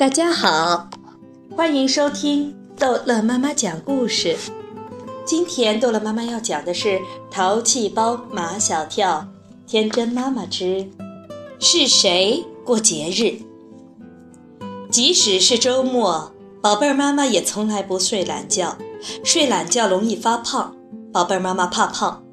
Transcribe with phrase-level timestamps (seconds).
[0.00, 0.88] 大家好，
[1.54, 4.34] 欢迎收听逗乐妈妈讲故事。
[5.26, 6.88] 今天逗乐妈妈要讲的是
[7.30, 9.28] 《淘气包马小跳》，
[9.70, 10.88] 天真妈妈之
[11.58, 13.42] 是谁过节日？
[14.90, 16.32] 即使是周末，
[16.62, 18.78] 宝贝儿妈妈也从来不睡懒觉，
[19.22, 20.74] 睡懒觉容易发胖，
[21.12, 22.24] 宝贝儿妈妈怕胖，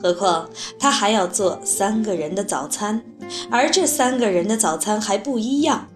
[0.00, 0.48] 何况
[0.78, 3.02] 她还要做三个人的早餐，
[3.50, 5.88] 而这三个人的早餐还不一样。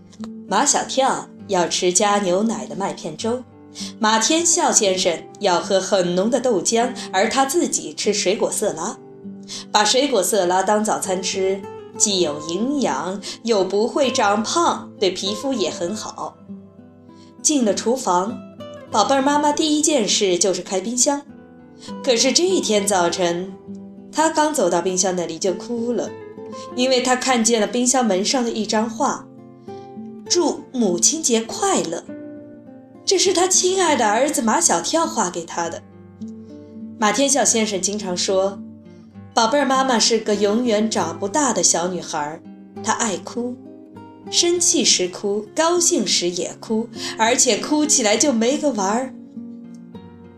[0.50, 3.44] 马小跳要吃加牛奶的麦片粥，
[4.00, 8.98] 马天笑先生要喝很浓的豆浆，而他自己吃水果色拉。
[9.70, 11.62] 把水果色拉当早餐吃，
[11.96, 16.36] 既有营养，又不会长胖，对皮肤也很好。
[17.40, 18.36] 进了厨房，
[18.90, 21.22] 宝贝儿妈妈第一件事就是开冰箱。
[22.02, 23.52] 可是这一天早晨，
[24.10, 26.10] 她刚走到冰箱那里就哭了，
[26.74, 29.24] 因为她看见了冰箱门上的一张画。
[30.30, 32.04] 祝母亲节快乐，
[33.04, 35.82] 这是他亲爱的儿子马小跳画给他的。
[37.00, 38.60] 马天笑先生经常说
[39.34, 42.40] ：“宝贝儿妈妈是个永远长不大的小女孩，
[42.80, 43.56] 她爱哭，
[44.30, 49.12] 生气时哭，高兴时也哭，而且哭起来就没个完儿。”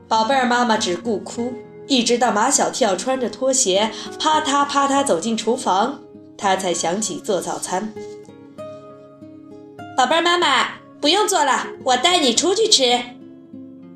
[0.09, 1.53] 宝贝儿妈妈只顾哭，
[1.87, 6.01] 一直到马小跳穿着拖鞋啪嗒啪嗒走进厨房，
[6.39, 7.93] 她才想起做早餐。
[10.03, 10.67] 宝贝妈妈，
[11.01, 12.99] 不用做了，我带你出去吃。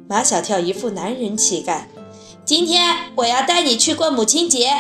[0.09, 1.89] 马小跳一副男人气概，
[2.45, 4.71] 今天我要带你去过母亲节，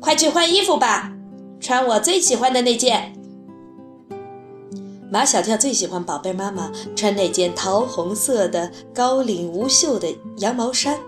[0.00, 1.12] 快去换衣服吧，
[1.60, 3.14] 穿我最喜欢的那件。
[5.12, 10.08] 马小跳最喜欢宝贝妈妈穿那件桃红色的高领无袖的
[10.38, 10.98] 羊毛衫，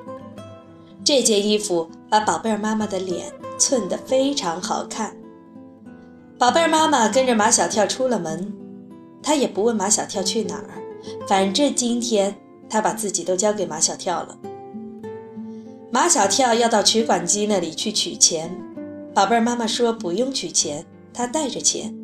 [1.02, 5.16] 这件衣服把宝贝妈妈的脸衬得非常好看。
[6.38, 8.56] 宝贝妈妈跟着马小跳出了门。
[9.22, 10.82] 他也不问马小跳去哪儿，
[11.28, 12.36] 反正今天
[12.68, 14.36] 他把自己都交给马小跳了。
[15.90, 18.56] 马小跳要到取款机那里去取钱，
[19.14, 21.94] 宝贝儿妈妈说不用取钱，他带着钱。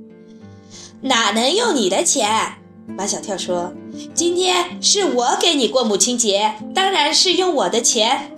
[1.02, 2.28] 哪能用你的钱？
[2.86, 3.72] 马小跳说
[4.12, 8.36] ：“今天是我给你过母亲节，当然是用我的钱。”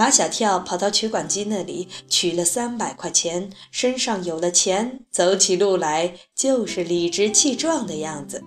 [0.00, 8.42] 马小跳跑到取款机那里取了三百块钱，身上有了钱，走起路来就是理直气壮的样子。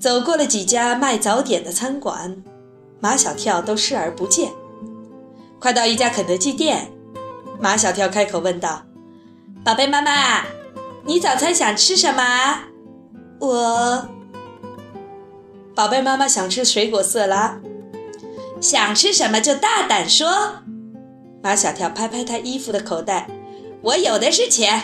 [0.00, 2.42] 走过了几家卖早点的餐馆，
[3.00, 4.50] 马小跳都视而不见。
[5.60, 6.90] 快到一家肯德基店，
[7.60, 8.84] 马小跳开口问道
[9.62, 10.46] ：“宝贝妈妈，
[11.04, 12.60] 你早餐想吃什么？”
[13.40, 14.08] 我，
[15.74, 17.60] 宝贝妈妈想吃水果色拉。
[18.62, 20.28] 想吃什么就大胆说。
[21.42, 23.28] 马小跳拍拍他衣服的口袋，
[23.82, 24.80] 我有的是钱。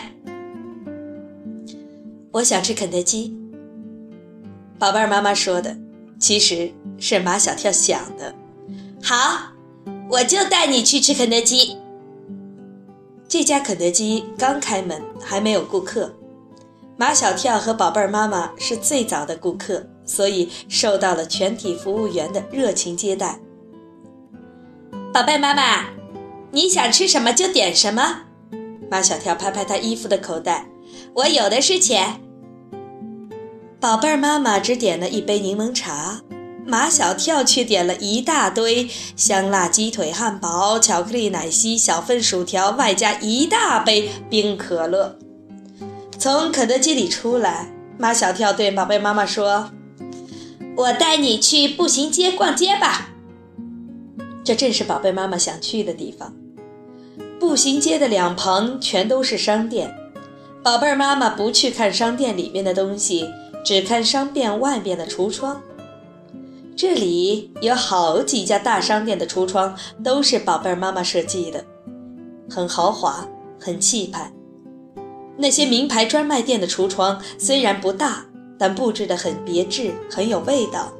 [2.33, 3.33] 我想吃肯德基。
[4.77, 5.77] 宝贝儿妈妈说的，
[6.19, 8.35] 其实是马小跳想的。
[9.01, 9.53] 好，
[10.09, 11.77] 我就带你去吃肯德基。
[13.29, 16.13] 这家肯德基刚开门，还没有顾客。
[16.97, 23.39] 马小跳和宝贝儿妈妈是最早的顾客，所以受到了全体服务员的热情接待。
[25.11, 25.87] 宝贝妈妈，
[26.51, 28.21] 你想吃什么就点什么。
[28.91, 30.67] 马小跳拍拍他衣服的口袋，
[31.15, 32.21] 我有的是钱。
[33.79, 36.21] 宝贝儿妈妈只点了一杯柠檬茶，
[36.63, 45.17] 马小跳却点了一大堆香辣鸡腿汉堡、巧克力奶昔、小份薯条，外加一大杯冰可乐。
[46.19, 49.71] 从肯德基里出来，马小跳对宝贝妈妈说
[50.77, 53.07] ：“我带你去步行街逛街吧。”
[54.49, 56.33] 这正是宝贝妈妈想去的地方。
[57.39, 59.95] 步行街的两旁全都是商店，
[60.63, 63.29] 宝贝儿妈妈不去看商店里面的东西，
[63.63, 65.61] 只看商店外面的橱窗。
[66.75, 71.63] 这里有好几家大商店的橱窗都是宝贝儿妈妈设计的，
[72.49, 73.29] 很豪华，
[73.59, 74.33] 很气派。
[75.37, 78.25] 那些名牌专卖店的橱窗虽然不大，
[78.57, 80.91] 但布置得很别致，很有味道。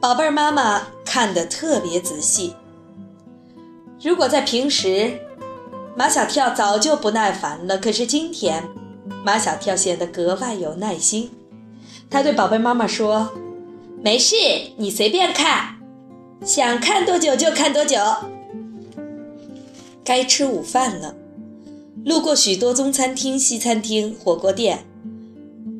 [0.00, 2.54] 宝贝儿妈妈看得特别仔细。
[4.02, 5.18] 如果在平时，
[5.96, 7.78] 马小跳早就不耐烦了。
[7.78, 8.62] 可是今天，
[9.24, 11.30] 马小跳显得格外有耐心。
[12.10, 13.32] 他对宝贝妈妈说
[14.04, 14.36] ：“没事，
[14.76, 15.76] 你随便看，
[16.44, 17.98] 想看多久就看多久。”
[20.04, 21.14] 该吃午饭了。
[22.04, 24.84] 路过许多中餐厅、西餐厅、火锅店，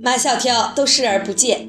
[0.03, 1.69] 马小跳都视而不见。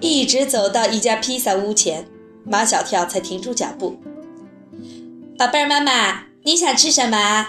[0.00, 2.06] 一直走到一家披萨屋前，
[2.44, 3.96] 马小跳才停住脚步。
[5.38, 7.48] 宝贝儿妈妈，你想吃什么？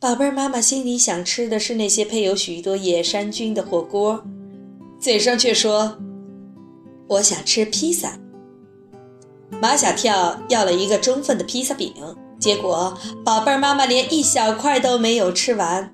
[0.00, 4.24] 宝贝儿妈妈心里想吃的是那些配有许多野山菌的火锅，
[5.00, 5.98] 嘴上却说
[7.08, 8.18] ：“我想吃披萨。”
[9.60, 11.92] 马小跳要了一个中份的披萨饼，
[12.38, 15.92] 结果宝贝儿妈妈连一小块都没有吃完。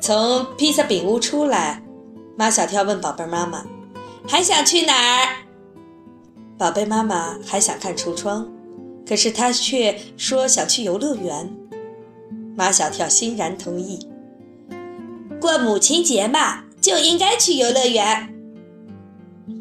[0.00, 1.82] 从披萨饼屋出来，
[2.36, 3.64] 马小跳问宝贝儿妈妈
[4.26, 5.36] ：“还想去哪儿？”
[6.62, 8.46] 宝贝妈妈还想看橱窗，
[9.04, 11.52] 可是她却说想去游乐园。
[12.54, 14.06] 马小跳欣然同意。
[15.40, 18.32] 过母亲节嘛，就应该去游乐园。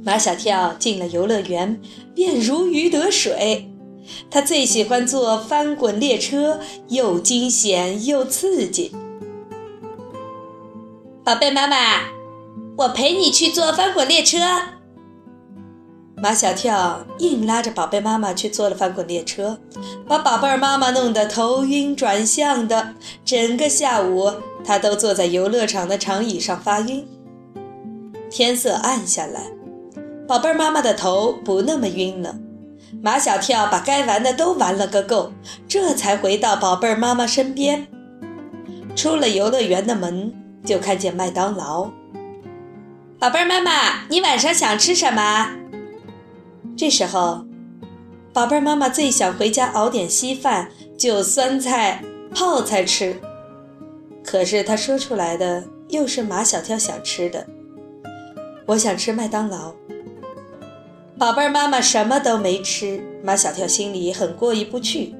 [0.05, 1.81] 马小跳进了游乐园，
[2.13, 3.71] 便如鱼得水。
[4.29, 6.59] 他最喜欢坐翻滚列车，
[6.89, 8.91] 又惊险又刺激。
[11.23, 12.03] 宝贝妈妈，
[12.77, 14.37] 我陪你去坐翻滚列车。
[16.21, 19.57] 马小跳硬拉着宝贝妈妈去坐了翻滚列车，
[20.07, 22.93] 把宝贝儿妈妈弄得头晕转向的。
[23.25, 24.31] 整个下午，
[24.63, 27.07] 他都坐在游乐场的长椅上发晕。
[28.29, 29.41] 天色暗下来，
[30.27, 32.35] 宝贝儿妈妈的头不那么晕了。
[33.01, 35.31] 马小跳把该玩的都玩了个够，
[35.67, 37.87] 这才回到宝贝儿妈妈身边。
[38.95, 40.31] 出了游乐园的门，
[40.63, 41.89] 就看见麦当劳。
[43.17, 45.60] 宝贝儿妈妈，你晚上想吃什么？
[46.81, 47.45] 这时候，
[48.33, 53.21] 宝贝儿妈妈最想回家熬点稀饭，就酸菜、泡菜吃。
[54.23, 57.45] 可是她说出来的又是马小跳想吃的。
[58.65, 59.75] 我想吃麦当劳。
[61.19, 65.13] 宝贝儿妈妈什么都没吃，马小跳心里很过意不去。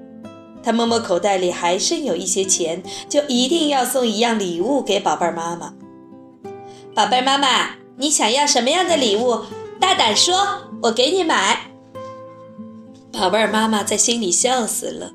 [0.64, 5.76] 他摸摸口袋里还剩有一些钱，就一定要送一样礼物给宝贝儿妈妈。
[6.96, 9.42] 宝贝儿妈妈，你想要什么样的礼物？
[9.80, 11.72] 大胆说，我给你买。
[13.12, 15.12] 宝贝儿妈妈在心里笑死了，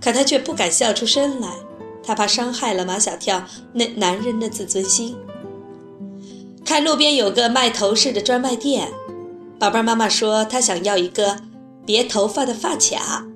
[0.00, 1.48] 可她却不敢笑出声来，
[2.02, 5.16] 她怕伤害了马小跳那男人的自尊心。
[6.64, 8.88] 看路边有个卖头饰的专卖店，
[9.58, 11.38] 宝贝儿妈妈说她想要一个
[11.84, 13.26] 别头发的发卡。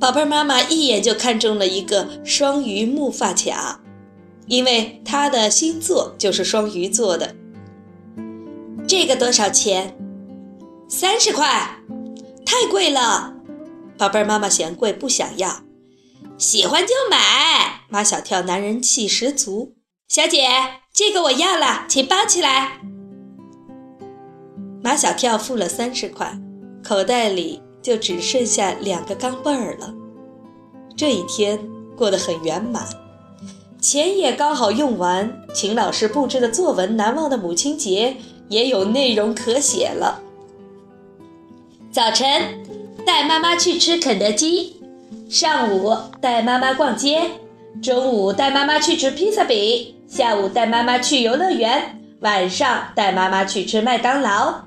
[0.00, 3.80] 宝贝儿妈妈一眼就看中了一个双鱼木发卡，
[4.46, 7.34] 因为她的星座就是双鱼座的。
[8.86, 9.96] 这个多少钱？
[10.88, 11.78] 三十块，
[12.44, 13.34] 太贵了。
[13.98, 15.62] 宝贝儿妈妈嫌贵，不想要。
[16.38, 17.82] 喜欢就买。
[17.88, 19.74] 马小跳男人气十足。
[20.08, 20.48] 小姐，
[20.92, 22.80] 这个我要了，请包起来。
[24.82, 26.38] 马小跳付了三十块，
[26.82, 29.94] 口袋里就只剩下两个钢镚儿了。
[30.96, 31.58] 这一天
[31.96, 32.86] 过得很圆满，
[33.80, 35.40] 钱也刚好用完。
[35.54, 38.16] 秦老师布置的作文《难忘的母亲节》。
[38.50, 40.20] 也有内容可写了。
[41.94, 42.26] 早晨
[43.06, 44.82] 带妈妈去吃肯德基，
[45.28, 47.30] 上午带妈妈逛街，
[47.80, 54.62] 中午带妈妈去吃披萨饼，下午带妈妈去游乐园，晚上带妈妈去吃麦当劳。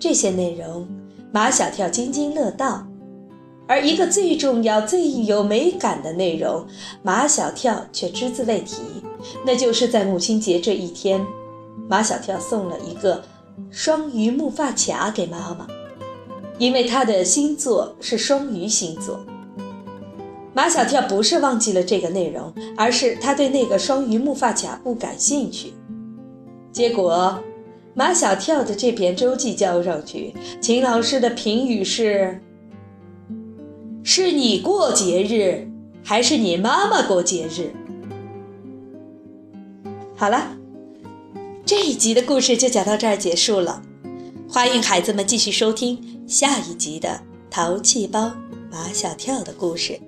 [0.00, 0.84] 这些内容，
[1.30, 2.84] 马小跳津津乐道。
[3.68, 6.66] 而一个最重要、最有美感的内容，
[7.04, 8.82] 马小跳却只字未提，
[9.46, 11.24] 那就是在母亲节这一天。
[11.88, 13.22] 马小跳送了一个
[13.70, 15.68] 双鱼木发卡给妈妈，
[16.60, 19.18] 因为他的星座是双鱼星座。
[20.52, 25.72] 马小跳不是忘记了这个内容，而是他对那个双鱼木发卡不感兴趣。
[26.70, 27.42] 结果，
[27.94, 32.42] 马小跳的这篇周记交上去，秦老师的评语是：
[34.02, 35.66] 是你过节日，
[36.04, 37.72] 还是你妈妈过节日？
[40.14, 40.58] 好了。
[41.64, 43.80] 这一集的故事就讲到这儿结束了，
[44.48, 47.08] 欢迎孩子们继续收听下一集的
[47.50, 48.32] 《淘气包
[48.70, 50.00] 马小跳》的故事。